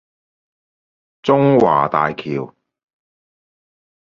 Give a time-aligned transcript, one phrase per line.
[1.21, 2.55] 中華大橋